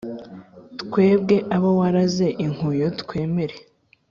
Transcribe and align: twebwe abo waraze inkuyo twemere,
twebwe 0.83 1.35
abo 1.55 1.69
waraze 1.79 2.27
inkuyo 2.45 2.87
twemere, 3.01 3.55